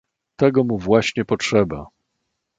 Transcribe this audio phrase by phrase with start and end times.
[0.35, 1.87] "tego mu właśnie potrzeba!"